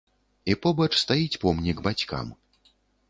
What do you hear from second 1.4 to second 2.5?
помнік бацькам.